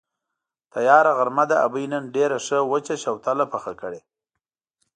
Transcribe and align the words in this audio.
تیاره 0.73 1.11
غرمه 1.17 1.45
ده، 1.49 1.55
ابۍ 1.65 1.85
نن 1.91 2.03
ډېره 2.15 2.37
ښه 2.45 2.57
وچه 2.71 2.95
شوتله 3.03 3.45
پخه 3.53 3.73
کړې. 3.81 4.01